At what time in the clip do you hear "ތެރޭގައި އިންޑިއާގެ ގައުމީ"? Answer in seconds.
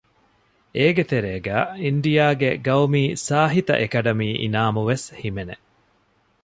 1.11-3.03